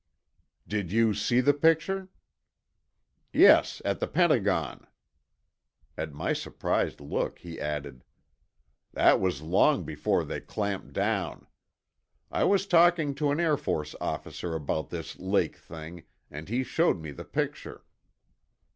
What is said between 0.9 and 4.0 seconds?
you see the picture?" "Yes, at